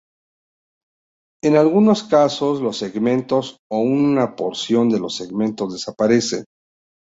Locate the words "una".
3.81-4.35